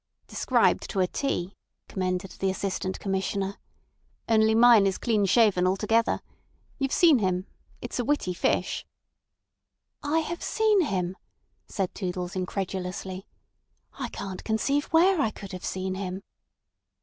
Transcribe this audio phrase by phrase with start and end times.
[0.25, 1.55] "Described to a T,"
[1.87, 3.59] commended the Assistant Commissioner.
[4.27, 6.21] "Only mine is clean shaven altogether.
[6.79, 7.45] You've seen him.
[7.83, 8.83] It's a witty fish."
[10.01, 11.17] "I have seen him!"
[11.67, 13.27] said Toodles incredulously.
[13.93, 16.23] "I can't conceive where I could have seen him."